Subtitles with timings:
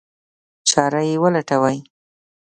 [0.69, 1.77] چاره یې ولټوي.